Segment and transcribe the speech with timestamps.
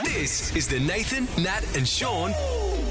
[0.00, 2.30] This is the Nathan, Nat, and Shaun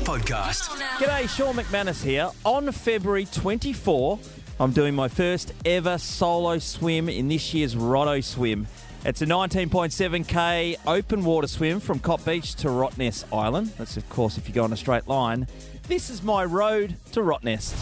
[0.03, 0.69] podcast.
[1.00, 2.29] G'day, Shaun McManus here.
[2.46, 4.20] On February 24,
[4.59, 8.68] I'm doing my first ever solo swim in this year's Rotto Swim.
[9.04, 13.73] It's a 19.7k open water swim from Cott Beach to Rottnest Island.
[13.79, 15.47] That's, of course, if you go on a straight line.
[15.88, 17.73] This is my road to Rottnest.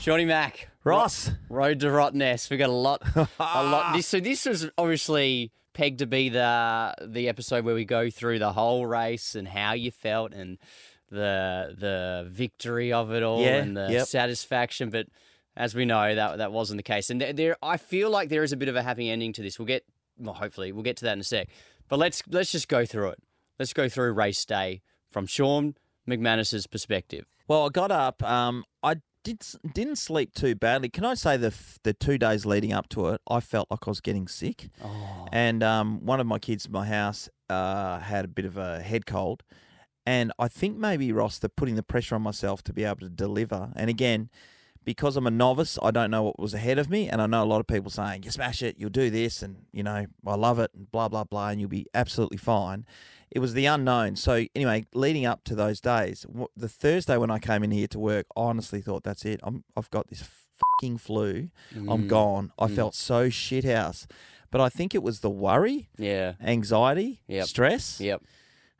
[0.00, 0.70] Shauny Mac.
[0.82, 1.30] Ross.
[1.50, 2.48] Road to Rottnest.
[2.48, 3.92] We got a lot, a lot.
[3.96, 8.38] This, so this was obviously pegged to be the the episode where we go through
[8.38, 10.58] the whole race and how you felt and
[11.10, 14.06] the the victory of it all Yeah, and the yep.
[14.06, 14.90] satisfaction.
[14.90, 15.06] But
[15.56, 17.10] as we know, that that wasn't the case.
[17.10, 19.42] And there, there, I feel like there is a bit of a happy ending to
[19.42, 19.58] this.
[19.58, 19.84] We'll get,
[20.18, 21.48] well, hopefully, we'll get to that in a sec.
[21.88, 23.18] But let's let's just go through it.
[23.58, 25.76] Let's go through race day from Shaun
[26.08, 27.26] McManus's perspective.
[27.48, 28.22] Well, I got up.
[28.22, 28.96] Um, I
[29.26, 29.44] did,
[29.74, 30.88] didn't sleep too badly.
[30.88, 33.80] Can I say the f- the two days leading up to it, I felt like
[33.88, 34.70] I was getting sick.
[34.84, 38.56] Oh, And um, one of my kids in my house uh, had a bit of
[38.56, 39.42] a head cold.
[40.06, 43.08] And I think maybe, Ross, they're putting the pressure on myself to be able to
[43.08, 43.72] deliver.
[43.74, 44.30] And again,
[44.84, 47.08] because I'm a novice, I don't know what was ahead of me.
[47.08, 49.64] And I know a lot of people saying, you smash it, you'll do this, and,
[49.72, 52.86] you know, I love it, and blah, blah, blah, and you'll be absolutely fine.
[53.30, 54.16] It was the unknown.
[54.16, 56.24] So, anyway, leading up to those days,
[56.56, 59.40] the Thursday when I came in here to work, I honestly thought, that's it.
[59.42, 60.22] I'm, I've got this
[60.80, 61.50] fucking flu.
[61.74, 62.08] I'm Mm.
[62.08, 62.52] gone.
[62.58, 62.74] I Mm.
[62.76, 64.06] felt so shithouse.
[64.50, 66.34] But I think it was the worry yeah.
[66.40, 67.46] anxiety, Yep.
[67.46, 68.00] stress.
[68.00, 68.22] Yep.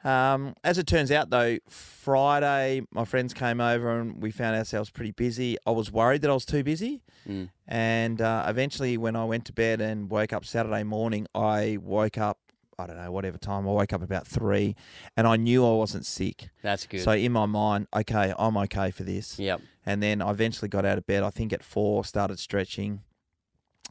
[0.05, 4.89] Um, as it turns out, though, Friday my friends came over and we found ourselves
[4.91, 5.57] pretty busy.
[5.67, 7.49] I was worried that I was too busy, Mm.
[7.67, 12.17] and uh, eventually, when I went to bed and woke up Saturday morning, I woke
[12.19, 12.39] up.
[12.79, 13.67] I don't know, whatever time.
[13.67, 14.77] I woke up about three,
[15.17, 16.51] and I knew I wasn't sick.
[16.63, 17.01] That's good.
[17.01, 19.39] So in my mind, okay, I'm okay for this.
[19.39, 19.61] yep.
[19.87, 21.23] And then I eventually got out of bed.
[21.23, 23.01] I think at four, started stretching,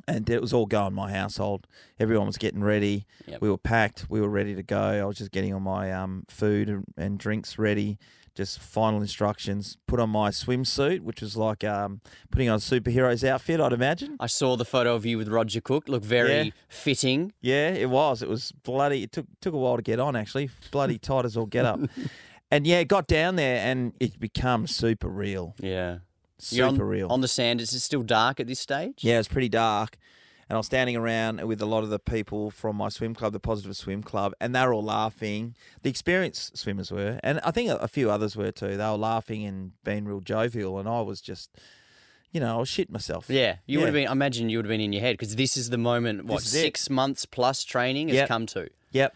[0.07, 0.93] and it was all going.
[0.93, 1.65] My household,
[1.99, 3.07] everyone was getting ready.
[3.27, 3.41] Yep.
[3.41, 4.05] We were packed.
[4.09, 4.77] We were ready to go.
[4.77, 7.97] I was just getting all my um, food and, and drinks ready.
[8.35, 9.77] Just final instructions.
[9.87, 13.61] Put on my swimsuit, which was like um, putting on a superhero's outfit.
[13.61, 14.17] I'd imagine.
[14.19, 15.87] I saw the photo of you with Roger Cook.
[15.87, 16.49] Look very Yeah.
[16.67, 17.31] fitting.
[17.39, 18.21] Yeah, it was.
[18.21, 19.03] It was bloody.
[19.03, 20.15] It took took a while to get on.
[20.17, 21.79] Actually, bloody tight as all get up.
[22.51, 25.55] and yeah, got down there, and it becomes super real.
[25.59, 25.99] Yeah.
[26.37, 27.07] Super on, real.
[27.09, 27.61] on the sand.
[27.61, 28.95] Is it still dark at this stage?
[28.99, 29.97] Yeah, it's pretty dark.
[30.47, 33.33] And I was standing around with a lot of the people from my swim club,
[33.33, 35.55] the Positive Swim Club, and they were all laughing.
[35.81, 38.77] The experienced swimmers were, and I think a, a few others were too.
[38.77, 41.49] They were laughing and being real jovial, and I was just,
[42.31, 43.27] you know, I was shit myself.
[43.27, 43.55] Yeah.
[43.65, 43.85] You Yeah.
[43.85, 45.71] would have been, I imagine you would have been in your head because this is
[45.71, 46.61] the moment, what, is it.
[46.61, 48.27] six months plus training has Yep.
[48.27, 48.69] come to.
[48.91, 49.15] Yep.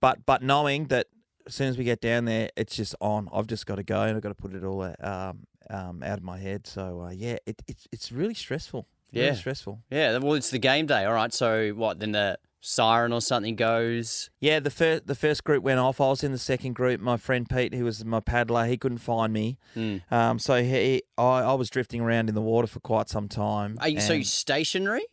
[0.00, 1.06] But but knowing that
[1.46, 3.28] as soon as we get down there, it's just on.
[3.32, 6.18] I've just got to go, and I've got to put it all um, um, out
[6.18, 6.66] of my head.
[6.66, 8.86] So uh, yeah, it, it's it's really stressful.
[9.12, 9.34] Really Yeah.
[9.34, 9.80] stressful.
[9.90, 10.18] Yeah.
[10.18, 11.04] Well, it's the game day.
[11.04, 11.32] All right.
[11.32, 12.00] So what?
[12.00, 14.30] Then the siren or something goes.
[14.40, 16.00] Yeah, the first the first group went off.
[16.00, 17.00] I was in the second group.
[17.00, 19.58] My friend Pete, who was my paddler, he couldn't find me.
[19.76, 20.02] Mm.
[20.12, 23.78] Um, so he, I, I was drifting around in the water for quite some time.
[23.80, 25.04] Are you, so you're stationary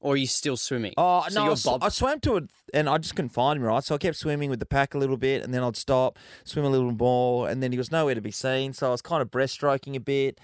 [0.00, 0.94] or are you still swimming?
[0.96, 1.52] Oh so no!
[1.52, 3.64] I, bob- I swam to it, and I just couldn't find him.
[3.64, 6.18] Right, so I kept swimming with the pack a little bit, and then I'd stop,
[6.44, 8.72] swim a little more, and then he was nowhere to be seen.
[8.72, 10.40] So I was kind of breaststroking a bit,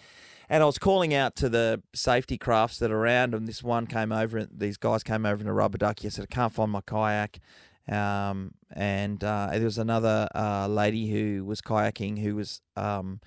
[0.49, 3.35] and I was calling out to the safety crafts that are around.
[3.35, 6.09] And this one came over, and these guys came over in a rubber ducky.
[6.09, 7.41] I said, "I can't find my kayak."
[7.89, 13.21] Um, and uh, there was another uh, lady who was kayaking who was um,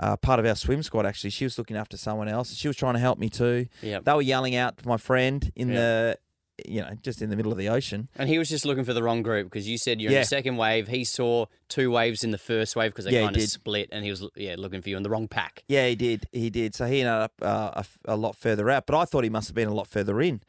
[0.00, 1.06] uh, part of our swim squad.
[1.06, 2.54] Actually, she was looking after someone else.
[2.54, 3.66] She was trying to help me too.
[3.82, 4.04] Yep.
[4.04, 5.74] They were yelling out to my friend in Yeah.
[5.74, 6.18] the,
[6.66, 8.08] you know, just in the middle of the ocean.
[8.16, 10.24] And he was just looking for the wrong group because you said you're in the
[10.24, 10.88] second wave.
[10.88, 14.04] He saw two waves in the first wave because they Yeah, kind of split, and
[14.04, 15.62] he was yeah looking for you in the wrong pack.
[15.68, 16.26] Yeah, he did.
[16.32, 16.74] He did.
[16.74, 19.48] So he ended up uh, a, a lot further out, but I thought he must
[19.48, 20.42] have been a lot further in.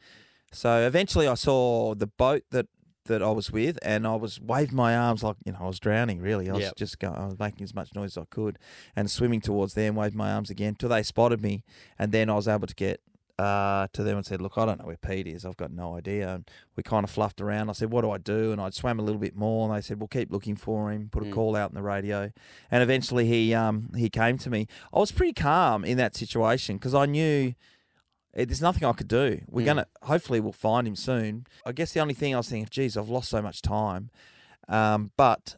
[0.52, 2.66] So eventually, I saw the boat that
[3.10, 5.78] that I was with, and I was waving my arms like you know I was
[5.78, 6.20] drowning.
[6.20, 6.76] Really, I was Yep.
[6.76, 7.14] just going.
[7.16, 8.58] I was making as much noise as I could,
[8.96, 11.62] and swimming towards them, waving my arms again till they spotted me,
[11.98, 13.00] and then I was able to get.
[13.38, 15.46] Uh, to them and said, "Look, I don't know where Pete is.
[15.46, 17.70] I've got no idea." And we kind of fluffed around.
[17.70, 19.80] I said, "What do I do?" And I swam a little bit more, and they
[19.80, 21.32] said, "Well, keep looking for him." Put a Mm.
[21.32, 22.32] call out in the radio,
[22.70, 24.66] and eventually he um he came to me.
[24.92, 27.54] I was pretty calm in that situation because I knew
[28.34, 29.40] eh, there's nothing I could do.
[29.48, 29.66] We're Mm.
[29.66, 31.46] gonna hopefully we'll find him soon.
[31.66, 34.10] I guess the only thing I was thinking, geez, I've lost so much time,
[34.68, 35.56] um, but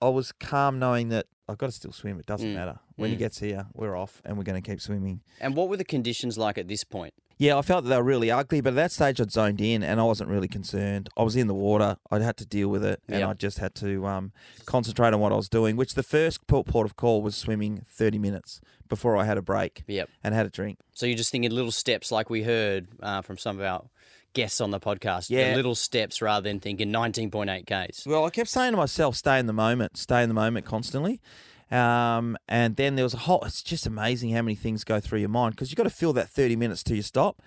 [0.00, 2.18] I was calm knowing that I've got to still swim.
[2.18, 2.54] It doesn't Mm.
[2.54, 3.20] matter when he Mm.
[3.20, 3.66] gets here.
[3.72, 5.20] We're off, and we're going to keep swimming.
[5.40, 7.14] And what were the conditions like at this point?
[7.38, 9.82] Yeah, I felt that they were really ugly, but at that stage I'd zoned in
[9.82, 11.10] and I wasn't really concerned.
[11.16, 11.98] I was in the water.
[12.10, 13.28] I'd had to deal with it, and Yep.
[13.28, 14.32] I just had to um,
[14.64, 15.76] concentrate on what I was doing.
[15.76, 19.42] Which the first port, port of call was swimming thirty minutes before I had a
[19.42, 20.08] break Yep.
[20.24, 20.78] and had a drink.
[20.94, 23.84] So you're just thinking little steps, like we heard uh, from some of our
[24.32, 25.28] guests on the podcast.
[25.30, 25.50] Yeah.
[25.50, 28.06] The little steps rather than thinking 19.8 Ks.
[28.06, 31.20] Well, I kept saying to myself, stay in the moment, stay in the moment constantly.
[31.70, 35.20] Um, and then there was a whole, it's just amazing how many things go through
[35.20, 37.42] your mind because you've got to fill that 30 minutes till you stop.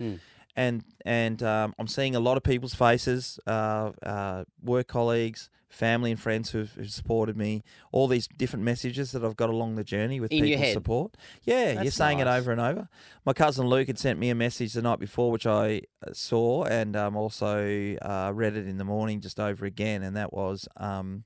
[0.56, 6.12] And, and um, I'm seeing a lot of people's faces, uh, uh, work colleagues, family
[6.12, 9.84] and friends who've, who've supported me, all these different messages that I've got along the
[9.84, 11.16] journey with In people's support.
[11.44, 12.90] Yeah, you're That's saying it over and over.
[13.26, 16.64] My cousin Luke had sent me a message the night before, which I uh, saw
[16.66, 20.68] and um, also uh, read it in the morning just over again, and that was
[20.78, 21.24] um,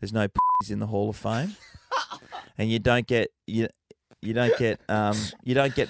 [0.00, 1.54] "There's no p***s in the Hall of Fame,"
[2.58, 3.68] and you don't get you
[4.20, 5.88] you don't get um, you don't get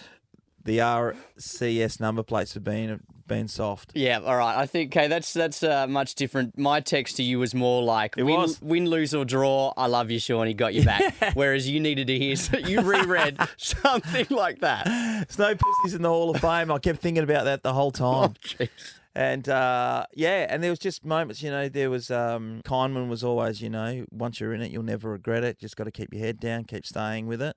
[0.65, 3.93] the RCS number plates for being being soft.
[3.95, 4.57] Yeah, all right.
[4.57, 6.59] I think okay, that's that's uh, much different.
[6.59, 8.61] My text to you was more like It win, was.
[8.61, 9.73] win, lose or draw.
[9.77, 10.57] I love you, Shauny.
[10.57, 11.15] Got you back.
[11.35, 12.37] Whereas you needed to hear
[12.67, 14.85] you reread something like that.
[14.87, 16.71] There's no pussies in the Hall of Fame.
[16.71, 18.35] I kept thinking about that the whole time.
[18.45, 18.69] Jeez.
[19.15, 23.23] And uh, yeah, and there was just moments, you know, there was um, Kindman was
[23.23, 25.59] always, you know, once you're in it, you'll never regret it.
[25.59, 27.57] Just got to keep your head down, keep staying with it.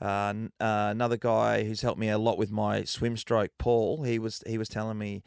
[0.00, 4.04] Uh, uh, another guy who's helped me a lot with my swim stroke, Paul.
[4.04, 5.22] He was he was telling me.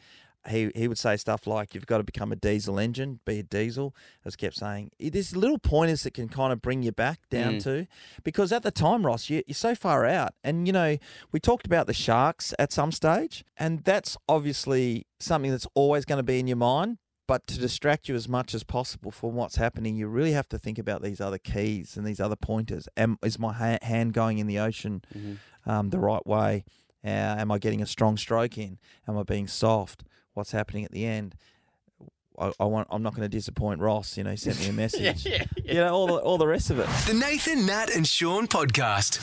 [0.48, 3.42] He, he would say stuff like, You've got to become a diesel engine, be a
[3.42, 3.94] diesel.
[4.24, 7.54] I just kept saying, There's little pointers that can kind of bring you back down
[7.54, 7.62] Mm.
[7.64, 7.86] to.
[8.24, 10.34] Because at the time, Ross, you, you're so far out.
[10.44, 10.98] And, you know,
[11.32, 16.18] we talked about the sharks at some stage, and that's obviously something that's always going
[16.18, 16.98] to be in your mind.
[17.28, 20.58] But to distract you as much as possible from what's happening, you really have to
[20.58, 22.88] think about these other keys and these other pointers.
[22.96, 25.02] Am, is my ha- hand going in the ocean
[25.66, 26.64] um, the right way?
[27.04, 27.08] Uh,
[27.38, 28.78] am I getting a strong stroke in?
[29.08, 30.04] Am I being soft?
[30.36, 31.34] What's happening at the end?
[32.38, 32.88] I, I want.
[32.90, 34.18] I'm not going to disappoint Ross.
[34.18, 35.24] You know, he sent me a message.
[35.26, 35.72] yeah, yeah.
[35.72, 36.86] You know, all the all the rest of it.
[37.06, 39.18] The Nathan, Nat, and Shaun podcast.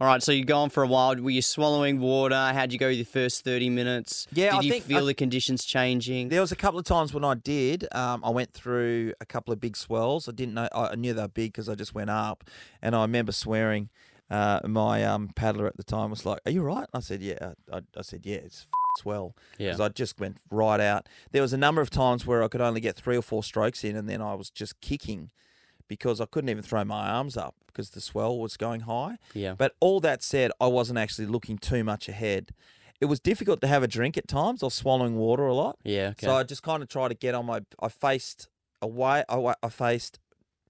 [0.00, 1.14] All right, so you're gone for a while.
[1.16, 2.34] Were you swallowing water?
[2.34, 4.26] How'd you go with your first 30 minutes?
[4.32, 6.28] Yeah, Did I you think- feel I- the conditions changing?
[6.28, 7.86] There was a couple of times when I did.
[7.92, 10.28] Um, I went through a couple of big swells.
[10.28, 10.68] I didn't know.
[10.72, 12.44] I I knew they were big because I just went up,
[12.82, 13.88] and I remember swearing.
[14.28, 17.52] Uh, my um, paddler at the time was like, "Are you right?" I said, "Yeah."
[17.72, 19.68] I, I said, "Yeah, it's swell." Yeah.
[19.68, 21.08] Because I just went right out.
[21.32, 23.84] There was a number of times where I could only get three or four strokes
[23.84, 25.30] in, and then I was just kicking
[25.88, 29.18] because I couldn't even throw my arms up because the swell was going high.
[29.34, 29.54] Yeah.
[29.54, 32.50] But all that said, I wasn't actually looking too much ahead.
[33.00, 34.62] It was difficult to have a drink at times.
[34.62, 35.78] I was swallowing water a lot.
[35.84, 36.26] Yeah, okay.
[36.26, 37.60] So I just kind of tried to get on my.
[37.80, 38.48] I faced
[38.80, 39.24] away.
[39.28, 40.20] I, I faced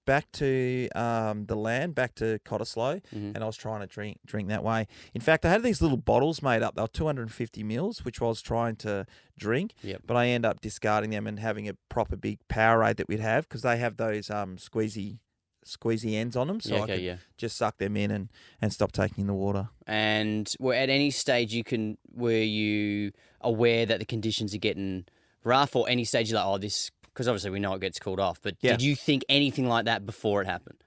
[0.05, 3.31] back to um, the land, back to Cottesloe, Mm-hmm.
[3.35, 4.87] and I was trying to drink drink that way.
[5.13, 6.75] In fact, I had these little bottles made up.
[6.75, 9.05] They were 250 mils, which I was trying to
[9.37, 9.73] drink.
[9.83, 10.01] Yep.
[10.05, 13.47] But I end up discarding them and having a proper big Powerade that we'd have
[13.47, 15.19] because they have those um, squeezy
[15.65, 17.15] squeezy ends on them, so Yeah, I could yeah.
[17.37, 18.29] just suck them in and
[18.61, 19.69] and stop taking the water.
[19.87, 23.11] And were at any stage you can were you
[23.41, 25.05] aware that the conditions are getting
[25.43, 28.19] rough, or any stage you're like, oh, this because obviously we know it gets called
[28.19, 28.39] off.
[28.43, 28.73] But Yeah.
[28.73, 30.83] did you think anything like that before it happened?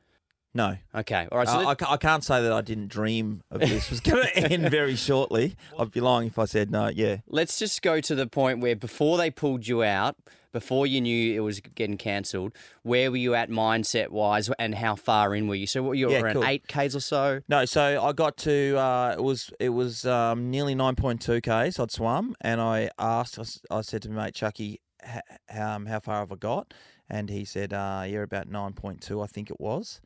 [0.55, 1.47] No, Okay, all right.
[1.47, 4.51] So Uh, I, I can't say that I didn't dream of this was going to
[4.53, 5.55] end very shortly.
[5.79, 6.89] I'd be lying if I said no.
[6.89, 7.19] Yeah.
[7.29, 10.17] let's just go to the point where before they pulled you out,
[10.51, 14.97] before you knew it was getting cancelled, where were you at mindset wise, and how
[14.97, 15.67] far in were you?
[15.67, 16.45] So what you were Yeah, around cool.
[16.45, 17.41] eight k's or so.
[17.49, 21.41] No, so I got to uh, it was it was um, nearly nine point two
[21.43, 21.79] k's.
[21.79, 23.39] I'd swum, and I asked.
[23.71, 26.73] I said to my mate Chucky, "H- um, "How far have I got?"
[27.09, 30.01] And he said, uh, "You're about nine point two, I think it was."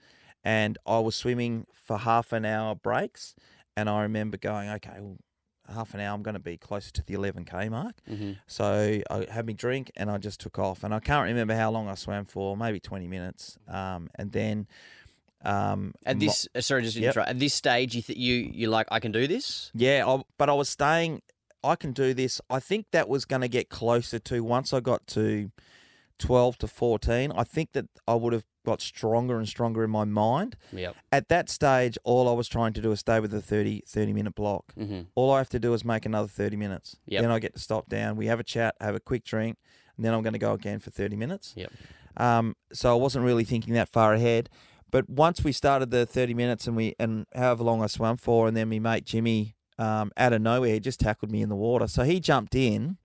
[0.44, 3.34] And I was swimming for half an hour breaks,
[3.76, 5.16] and I remember going, "Okay, well,
[5.72, 6.14] half an hour.
[6.14, 8.32] I'm going to be closer to the eleven k mark." Mm-hmm.
[8.46, 10.82] So I had me drink and I just took off.
[10.84, 13.56] And I can't remember how long I swam for, maybe 20 minutes.
[13.68, 14.66] Um, and then.
[15.44, 17.12] Um, At this, uh, sorry, just to Yep.
[17.14, 17.30] interrupt.
[17.30, 19.72] At this stage, you th- you you like I can do this.
[19.74, 21.20] yeah, I, but I was staying.
[21.64, 22.40] I can do this.
[22.50, 25.50] I think that was going to get closer to once I got to
[26.18, 27.32] 12 to 14.
[27.32, 30.56] I think that I would have got stronger and stronger in my mind.
[30.72, 30.96] Yep.
[31.10, 34.12] At that stage, all I was trying to do is stay with the 30, 30
[34.12, 34.72] minute block.
[34.78, 35.02] Mm-hmm.
[35.14, 36.96] All I have to do is make another 30 minutes.
[37.06, 37.22] Yep.
[37.22, 38.16] Then I get to stop down.
[38.16, 39.58] We have a chat, have a quick drink,
[39.96, 41.54] and then I'm going to go again for 30 minutes.
[41.56, 41.72] Yep.
[42.16, 44.48] Um, so I wasn't really thinking that far ahead.
[44.90, 48.46] But once we started the 30 minutes and we and however long I swam for,
[48.46, 51.56] and then my mate Jimmy, um, out of nowhere, he just tackled me in the
[51.56, 51.86] water.
[51.88, 52.96] So he jumped in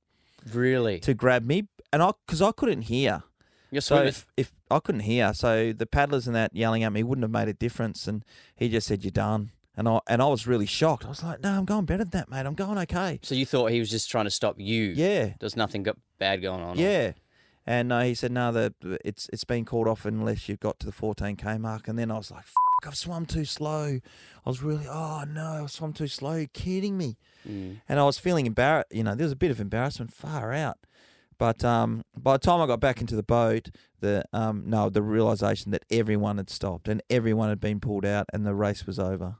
[0.54, 1.00] Really?
[1.00, 3.24] to grab me, and I because I couldn't hear.
[3.72, 7.04] You're So if, if I couldn't hear, so the paddlers and that yelling at me
[7.04, 8.08] wouldn't have made a difference.
[8.08, 8.24] And
[8.56, 11.06] he just said, "You're done." And I and I was really shocked.
[11.06, 12.46] I was like, "No, I'm going better than that, mate.
[12.46, 14.84] I'm going okay." So you thought he was just trying to stop you?
[14.96, 16.78] Yeah, There's nothing go- bad going on.
[16.80, 17.12] yeah.
[17.66, 20.86] And uh, he said, "No, the it's it's been called off unless you've got to
[20.86, 22.54] the 14k mark." And then I was like, F-
[22.86, 24.00] "I've swum too slow."
[24.46, 27.18] I was really, "Oh no, I swum too slow." Are kidding me?
[27.48, 27.82] Mm.
[27.88, 28.88] And I was feeling embarrassed.
[28.92, 30.14] You know, there was a bit of embarrassment.
[30.14, 30.78] Far out.
[31.38, 33.70] But um, by the time I got back into the boat,
[34.00, 38.26] the um, no, the realization that everyone had stopped and everyone had been pulled out
[38.34, 39.36] and the race was over.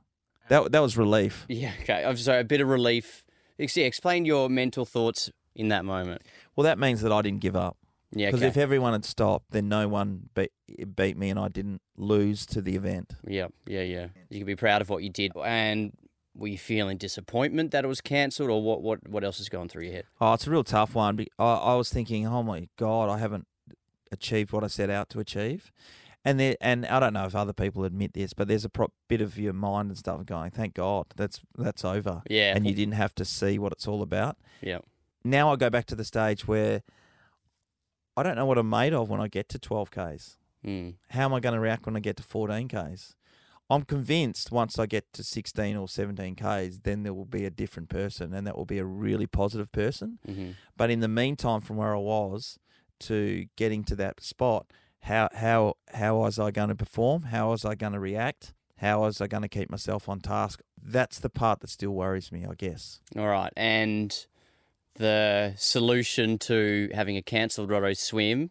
[0.48, 1.44] That that was relief.
[1.48, 2.04] Yeah, okay.
[2.04, 3.24] I'm sorry, a bit of relief.
[3.58, 6.22] Explain your mental thoughts in that moment.
[6.54, 7.76] Well, that means that I didn't give up.
[8.12, 8.48] Yeah, Because okay.
[8.48, 10.52] if everyone had stopped, then no one beat,
[10.96, 13.12] beat me and I didn't lose to the event.
[13.26, 14.06] Yeah, yeah, yeah.
[14.30, 15.32] You can be proud of what you did.
[15.44, 15.92] And
[16.34, 18.80] were you feeling disappointment that it was cancelled, or what?
[18.82, 19.06] What?
[19.08, 20.04] What else is going through your head?
[20.20, 21.18] Oh, it's a real tough one.
[21.38, 23.46] I, I was thinking, oh my God, I haven't
[24.10, 25.70] achieved what I set out to achieve.
[26.24, 28.92] And there, and I don't know if other people admit this, but there's a pro-
[29.08, 32.22] bit of your mind and stuff going, thank God, that's that's over.
[32.28, 34.36] Yeah, And you didn't have to see what it's all about.
[34.60, 34.78] yeah,
[35.24, 36.82] Now I go back to the stage where
[38.18, 40.36] I don't know what I'm made of when I get to 12Ks.
[40.66, 40.94] mm.
[41.10, 43.14] How am I going to react when I get to 14Ks?
[43.70, 47.90] I'm convinced once I get to 16 or 17Ks, then there will be a different
[47.90, 50.18] person and that will be a really positive person.
[50.26, 52.58] hmm But in the meantime, from where I was
[53.00, 54.66] to getting to that spot,
[55.02, 57.24] how how how was I going to perform?
[57.24, 58.52] How was I going to react?
[58.78, 60.60] How was I going to keep myself on task?
[60.82, 63.00] That's the part that still worries me, I guess.
[63.16, 64.26] All right, and
[64.98, 68.50] the solution to having a cancelled Rotto swim.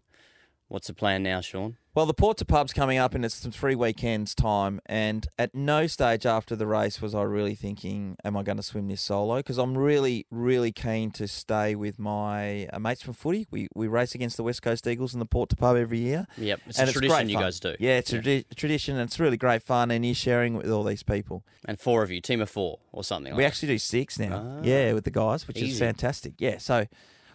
[0.68, 1.78] What's the plan now, Shaun?
[1.98, 5.88] Well, the Port to Pub's coming up in it's three weekends' time, and at no
[5.88, 9.38] stage after the race was I really thinking, "Am I going to swim this solo?"
[9.38, 13.48] Because I'm really, really keen to stay with my uh, mates from footy.
[13.50, 16.28] We we race against the West Coast Eagles in the Port to Pub every year.
[16.38, 17.74] Yep, it's and a tradition you guys do.
[17.80, 20.84] Yeah, it's a tradi- tradition, and it's really great fun, and you're sharing with all
[20.84, 21.44] these people.
[21.66, 23.36] And four of you, team of four or something.
[23.36, 24.60] We like actually do six now.
[24.60, 24.62] Ah.
[24.62, 26.34] yeah, with the guys, which is fantastic.
[26.38, 26.86] Yeah, so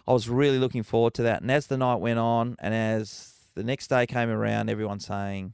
[0.07, 1.41] I was really looking forward to that.
[1.41, 5.53] And as the night went on, and as the next day came around, everyone saying,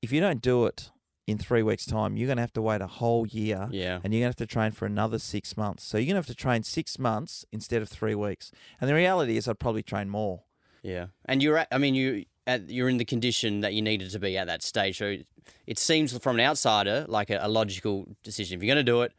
[0.00, 0.90] if you don't do it
[1.26, 3.68] in three weeks' time, you're going to have to wait a whole year.
[3.70, 5.84] Yeah, And you're going to have to train for another six months.
[5.84, 8.50] So you're going to have to train six months instead of three weeks.
[8.80, 10.42] And the reality is, I'd probably train more.
[10.82, 11.06] yeah.
[11.26, 11.68] And you're at.
[11.70, 14.62] I mean, you at, you're in the condition that you needed to be at that
[14.62, 14.98] stage.
[14.98, 15.18] So
[15.66, 18.56] it seems from an outsider like a, a logical decision.
[18.58, 19.12] If you're going to do it,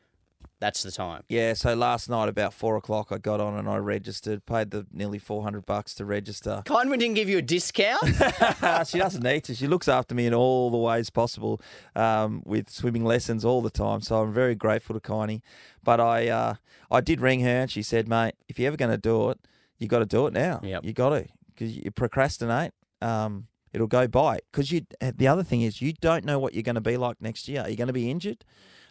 [0.59, 1.23] that's the time.
[1.27, 4.87] Yeah, so last night about four o'clock, I got on and I registered, paid the
[4.91, 6.63] nearly 400 bucks to register.
[6.65, 8.05] Kindman didn't give you a discount.
[8.87, 9.55] she doesn't need to.
[9.55, 11.61] She looks after me in all the ways possible
[11.95, 14.01] um, with swimming lessons all the time.
[14.01, 15.41] So I'm very grateful to Kiney.
[15.83, 16.55] But I uh,
[16.89, 19.39] I did ring her and she said, mate, if you're ever going to do it,
[19.79, 20.61] you got to do it now.
[20.63, 20.85] Yep.
[20.85, 22.71] You got to because you procrastinate.
[23.01, 24.39] Um, it'll go by.
[24.51, 24.85] Because you.
[25.01, 27.61] The other thing is you don't know what you're going to be like next year.
[27.61, 28.45] Are you going to be injured?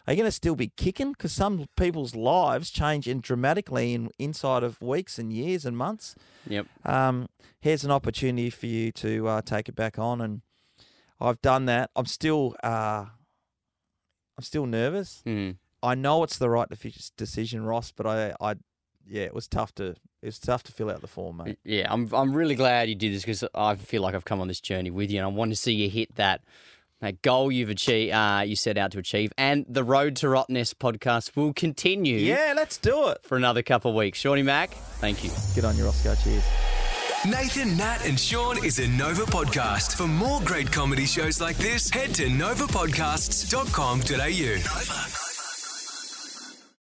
[0.05, 1.13] Are you going to still be kicking?
[1.13, 6.15] Because some people's lives change in dramatically in inside of weeks and years and months
[6.47, 6.65] yep.
[6.85, 7.27] um,
[7.63, 10.41] here's an opportunity for you to uh, take it back on, and
[11.19, 11.89] I've done that.
[11.95, 13.05] I'm still, uh,
[14.37, 15.23] I'm still nervous.
[15.25, 15.55] Mm.
[15.81, 16.67] I know it's the right
[17.15, 18.55] decision, Ross, but I, I,
[19.07, 21.57] yeah, it was tough to, it was tough to fill out the form, mate.
[21.63, 24.49] Yeah, I'm I'm really glad you did this because I feel like I've come on
[24.49, 26.41] this journey with you, and I want to see you hit that
[27.03, 30.75] that goal you've achieved, uh, you set out to achieve, and the Road to Rottnest
[30.75, 32.17] podcast will continue.
[32.17, 33.19] Yeah, let's do it.
[33.23, 34.21] For another couple of weeks.
[34.21, 35.29] Shauny Mac, thank you.
[35.53, 36.15] Get on your Roscoe.
[36.23, 36.43] Cheers.
[37.25, 39.95] Nathan, Nat, and Shaun is a Nova podcast.
[39.95, 44.77] For more great comedy shows like this, head to novapodcasts.com.au.
[44.77, 45.22] Nova.